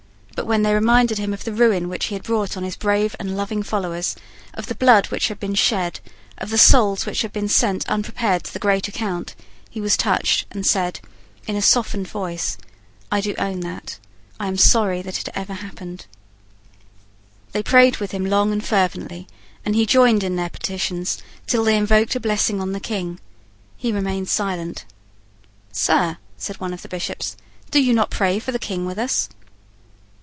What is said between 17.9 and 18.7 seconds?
with him long and